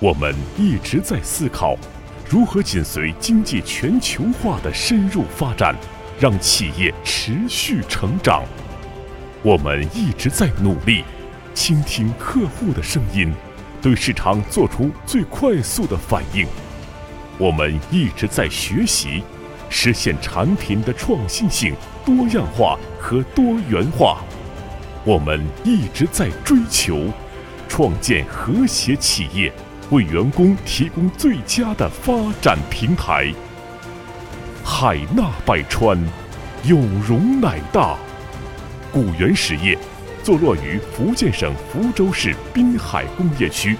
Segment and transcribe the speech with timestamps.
[0.00, 1.76] 我们一直在思考，
[2.26, 5.76] 如何紧随经济全球化的深入发展，
[6.18, 8.42] 让企业持续成长。
[9.42, 11.04] 我们一直在努力，
[11.52, 13.30] 倾听客户的声音，
[13.82, 16.46] 对市场做出最快速的反应。
[17.36, 19.22] 我们一直在学习，
[19.68, 21.74] 实现产品的创新性、
[22.06, 24.24] 多样化和多元化。
[25.04, 27.12] 我们一直在追求，
[27.68, 29.52] 创建和谐企业，
[29.90, 33.32] 为员工提供最佳的发展平台。
[34.64, 35.98] 海纳百川，
[36.64, 37.96] 有容乃大。
[38.92, 39.76] 古源实业
[40.22, 43.76] 坐落于福建省福州市滨海工业区